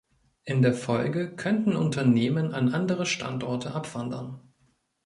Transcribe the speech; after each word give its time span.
In 0.45 0.63
der 0.63 0.73
Folge 0.73 1.35
könnten 1.35 1.75
Unternehmen 1.75 2.55
an 2.55 2.73
andere 2.73 3.05
Standorte 3.05 3.75
abwandern. 3.75 4.41